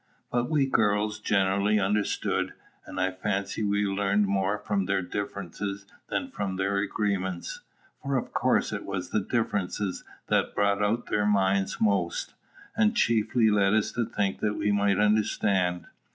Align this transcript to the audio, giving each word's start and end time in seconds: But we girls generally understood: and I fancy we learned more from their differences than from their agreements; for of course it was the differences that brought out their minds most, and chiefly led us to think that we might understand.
But 0.31 0.49
we 0.49 0.65
girls 0.65 1.19
generally 1.19 1.79
understood: 1.79 2.53
and 2.87 2.99
I 2.99 3.11
fancy 3.11 3.61
we 3.61 3.85
learned 3.85 4.25
more 4.25 4.57
from 4.57 4.85
their 4.85 5.03
differences 5.03 5.85
than 6.09 6.31
from 6.31 6.55
their 6.55 6.77
agreements; 6.79 7.59
for 8.01 8.17
of 8.17 8.33
course 8.33 8.71
it 8.73 8.83
was 8.83 9.11
the 9.11 9.19
differences 9.19 10.03
that 10.25 10.55
brought 10.55 10.81
out 10.81 11.05
their 11.11 11.27
minds 11.27 11.79
most, 11.79 12.33
and 12.75 12.95
chiefly 12.97 13.51
led 13.51 13.75
us 13.75 13.91
to 13.91 14.03
think 14.07 14.39
that 14.39 14.55
we 14.55 14.71
might 14.71 14.97
understand. 14.97 15.85